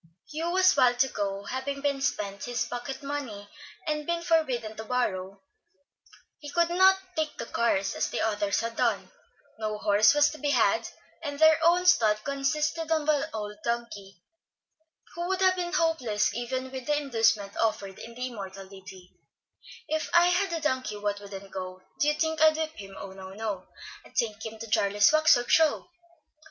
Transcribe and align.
Hugh 0.27 0.49
was 0.49 0.75
wild 0.75 0.97
to 1.01 1.07
go, 1.09 1.43
but 1.43 1.51
having 1.51 2.01
spent 2.01 2.45
his 2.45 2.65
pocket 2.65 3.03
money 3.03 3.47
and 3.85 4.07
been 4.07 4.23
forbidden 4.23 4.75
to 4.77 4.83
borrow, 4.83 5.39
he 6.39 6.49
could 6.49 6.71
not 6.71 6.97
take 7.15 7.37
the 7.37 7.45
cars 7.45 7.93
as 7.93 8.09
the 8.09 8.19
others 8.19 8.61
had 8.61 8.75
done; 8.75 9.11
no 9.59 9.77
horse 9.77 10.15
was 10.15 10.31
to 10.31 10.39
be 10.39 10.49
had, 10.49 10.89
and 11.21 11.37
their 11.37 11.59
own 11.63 11.85
stud 11.85 12.23
consisted 12.23 12.89
of 12.91 13.07
an 13.07 13.25
old 13.31 13.57
donkey, 13.63 14.23
who 15.13 15.27
would 15.27 15.41
have 15.41 15.55
been 15.55 15.73
hopeless 15.73 16.33
even 16.33 16.71
with 16.71 16.87
the 16.87 16.97
inducement 16.99 17.55
offered 17.57 17.99
in 17.99 18.15
the 18.15 18.25
immortal 18.25 18.67
ditty, 18.67 19.13
"If 19.87 20.09
I 20.15 20.29
had 20.29 20.51
a 20.51 20.61
donkey 20.61 20.97
what 20.97 21.19
wouldn't 21.19 21.51
go, 21.51 21.83
Do 21.99 22.07
you 22.07 22.15
think 22.15 22.41
I'd 22.41 22.57
whip 22.57 22.71
him? 22.73 22.95
Oh, 22.97 23.11
no, 23.11 23.35
no! 23.35 23.67
I'd 24.03 24.15
take 24.15 24.43
him 24.43 24.57
to 24.57 24.67
Jarley's 24.67 25.11
Wax 25.13 25.35
work 25.35 25.47
Show." 25.51 25.91